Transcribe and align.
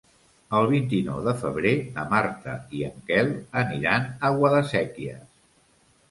El 0.59 0.67
vint-i-nou 0.69 1.17
de 1.25 1.33
febrer 1.41 1.73
na 1.97 2.05
Marta 2.13 2.55
i 2.77 2.81
en 2.87 2.95
Quel 3.09 3.29
aniran 3.61 4.07
a 4.29 4.33
Guadasséquies. 4.39 5.29